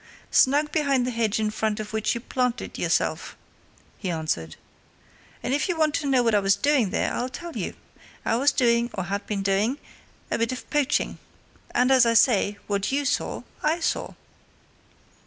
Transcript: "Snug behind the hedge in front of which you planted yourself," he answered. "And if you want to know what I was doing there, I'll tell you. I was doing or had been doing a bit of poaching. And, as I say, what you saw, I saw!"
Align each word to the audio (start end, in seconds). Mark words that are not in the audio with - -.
"Snug 0.31 0.71
behind 0.71 1.05
the 1.05 1.11
hedge 1.11 1.39
in 1.39 1.51
front 1.51 1.79
of 1.79 1.93
which 1.93 2.15
you 2.15 2.21
planted 2.21 2.75
yourself," 2.75 3.37
he 3.99 4.09
answered. 4.09 4.55
"And 5.43 5.53
if 5.53 5.69
you 5.69 5.77
want 5.77 5.93
to 5.93 6.07
know 6.07 6.23
what 6.23 6.33
I 6.33 6.39
was 6.39 6.55
doing 6.55 6.89
there, 6.89 7.13
I'll 7.13 7.29
tell 7.29 7.55
you. 7.55 7.75
I 8.25 8.35
was 8.37 8.51
doing 8.51 8.89
or 8.95 9.03
had 9.03 9.27
been 9.27 9.43
doing 9.43 9.77
a 10.31 10.39
bit 10.39 10.51
of 10.51 10.67
poaching. 10.71 11.19
And, 11.69 11.91
as 11.91 12.07
I 12.07 12.15
say, 12.15 12.57
what 12.65 12.91
you 12.91 13.05
saw, 13.05 13.43
I 13.61 13.79
saw!" 13.79 14.15